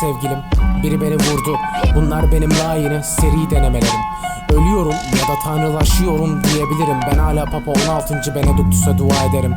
sevgilim. 0.00 0.38
Biri 0.82 1.00
beni 1.00 1.14
vurdu. 1.14 1.56
Bunlar 1.94 2.32
benim 2.32 2.50
layığını 2.50 3.02
seri 3.04 3.50
denemelerim. 3.50 4.00
Ölüyorum 4.52 4.92
ya 4.92 5.34
da 5.34 5.38
tanrılaşıyorum 5.44 6.44
diyebilirim. 6.44 7.00
Ben 7.12 7.18
hala 7.18 7.44
Papa 7.44 7.70
16. 7.70 8.34
Benediktus'a 8.34 8.98
dua 8.98 9.24
ederim 9.30 9.54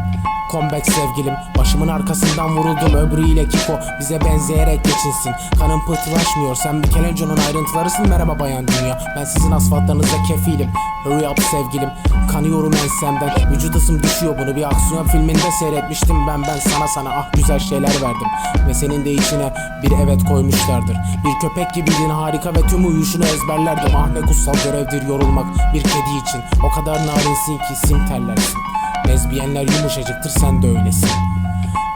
Comeback 0.51 0.85
sevgilim. 0.85 1.33
Başımın 1.57 1.87
arkasından 1.87 2.57
vuruldum 2.57 2.93
öbürüyle 2.93 3.47
Kiko. 3.49 3.79
Bize 3.99 4.21
benzeyerek 4.21 4.83
geçinsin. 4.83 5.31
Kanım 5.59 5.85
pıhtılaşmıyor 5.85 6.55
Sen 6.55 6.75
Michelangelo'nun 6.75 7.37
ayrıntılarısın. 7.47 8.09
Merhaba 8.09 8.39
bayan 8.39 8.67
dünya. 8.67 8.99
Ben 9.17 9.23
sizin 9.23 9.51
asfaltlarınıza 9.51 10.23
kefilim. 10.27 10.69
Hurry 11.03 11.27
up 11.29 11.39
sevgilim. 11.43 11.89
Kanıyorum 12.31 12.73
ensemden. 12.83 13.51
Vücut 13.51 13.75
ısım 13.75 14.03
düşüyor 14.03 14.39
bunu 14.39 14.55
bir 14.55 14.63
aksiyon 14.63 15.07
filminde 15.07 15.51
seyretmiştim. 15.59 16.27
Ben 16.27 16.43
Ben 16.43 16.59
sana 16.59 16.87
sana 16.87 17.09
ah 17.09 17.33
güzel 17.33 17.59
şeyler 17.59 18.01
verdim. 18.01 18.27
Ve 18.67 18.73
senin 18.73 19.05
de 19.05 19.11
içine 19.11 19.53
bir 19.83 19.91
evet 20.05 20.23
koymuşlardır. 20.29 20.97
Bir 21.25 21.47
köpek 21.47 21.73
gibiydin 21.73 22.09
harika 22.09 22.49
ve 22.49 22.61
tüm 22.61 22.87
uyuşunu 22.87 23.25
ezberlerdim. 23.25 23.95
Ah 23.95 24.07
ne 24.07 24.21
kutsal 24.21 24.53
görevdir 24.63 25.07
yorulmak 25.07 25.45
bir 25.73 25.83
kedi 25.83 26.11
için. 26.23 26.41
O 26.63 26.70
kadar 26.75 27.07
narinsin 27.07 27.57
ki 27.57 27.87
sim 27.87 28.07
terlersin 28.07 28.61
Lezbiyenler 29.07 29.62
yumuşacıktır 29.62 30.30
sen 30.30 30.62
de 30.62 30.68
öylesin. 30.68 31.10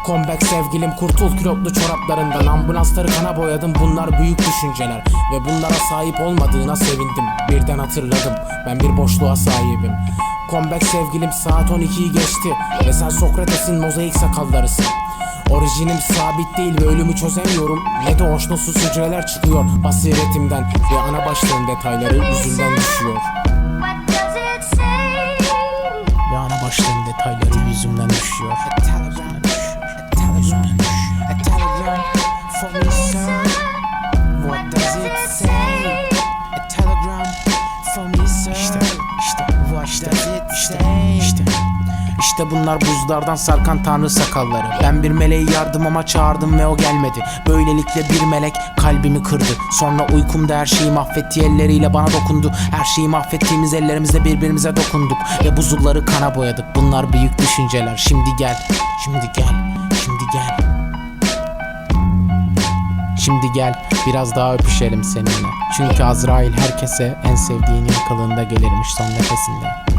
Comeback 0.08 0.45
sevgilim 0.45 0.92
kurtul 0.95 1.38
külotlu 1.38 1.73
çoraplarından. 1.73 2.45
Ambulansları 2.45 3.08
kana 3.08 3.38
boyadım 3.38 3.73
bunlar 3.81 4.20
büyük 4.20 4.39
düşünceler. 4.39 5.03
Ve 5.33 5.45
bunlara 5.45 5.73
sahip 5.89 6.20
olmadığına 6.20 6.76
sevindim 6.76 7.26
Birden 7.50 7.80
hatırladım. 7.80 8.33
Ben 8.66 8.80
bir 8.80 8.98
boşluğa 8.98 9.36
sahibim. 9.36 9.92
Comeback 10.52 10.86
sevgilim 10.86 11.31
saat 11.31 11.70
12'yi 11.70 12.11
geçti. 12.11 12.50
Ve 12.88 12.94
sen 12.94 13.09
Sokrates'in 13.09 13.81
mozaik 13.81 14.14
sakallarısın 14.14 14.86
Orijinim 15.50 15.98
sabit 16.00 16.58
değil 16.58 16.81
ve 16.81 16.86
ölümü 16.86 17.16
çözemiyorum. 17.16 17.83
Ne 18.03 18.20
de 18.20 18.33
hoşnutsuz 18.33 18.76
hücreler 18.76 19.28
çıkıyor 19.28 19.66
basiretimden. 19.83 20.64
Ve 20.64 21.00
ana 21.00 21.26
başlığın 21.26 21.67
detayları 21.67 22.16
yüzünden 22.16 22.78
düşüyor 22.78 23.44
İşte, 38.66 38.80
işte, 39.19 39.45
işte, 39.85 40.11
işte, 40.53 40.80
işte. 41.19 41.44
İşte 42.19 42.52
bunlar 42.52 42.81
buzlardan 42.81 43.35
sarkan 43.35 43.83
tanrı 43.83 44.09
sakalları. 44.09 44.67
Ben 44.83 45.03
bir 45.03 45.11
meleği 45.11 45.52
yardımıma 45.52 46.05
çağırdım 46.05 46.59
ve 46.59 46.67
o 46.67 46.77
gelmedi. 46.77 47.25
Böylelikle 47.47 48.09
bir 48.09 48.25
melek 48.25 48.55
kalbimi 48.77 49.23
kırdı. 49.23 49.58
Sonra 49.71 50.08
uykumda 50.13 50.58
her 50.58 50.66
şeyi 50.66 50.91
mahvettiği 50.91 51.45
elleriyle 51.45 51.93
bana 51.93 52.08
dokundu. 52.08 52.52
Her 52.71 52.86
şeyi 52.86 53.08
mahvettiğimiz 53.08 53.73
ellerimizle 53.73 54.25
birbirimize 54.25 54.75
dokunduk 54.75 55.17
Ve 55.43 55.58
buzulları 55.58 56.05
kana 56.05 56.36
boyadık. 56.36 56.66
Bunlar 56.75 57.13
büyük 57.13 57.38
düşünceler. 57.38 57.97
Şimdi 57.97 58.30
gel, 58.39 58.58
şimdi 59.05 59.31
gel, 59.36 59.53
şimdi 60.05 60.23
gel 60.33 60.84
Şimdi 63.25 63.52
gel 63.55 63.73
biraz 64.08 64.36
daha 64.36 64.53
öpüşelim 64.53 65.03
seninle. 65.03 65.47
Çünkü 65.77 66.03
Azrail 66.03 66.53
herkese 66.53 67.17
en 67.23 67.36
sevdiğinin 67.36 67.93
kılığında 68.08 68.43
gelirmiş 68.43 68.87
son 68.97 69.05
nefesinde 69.05 69.95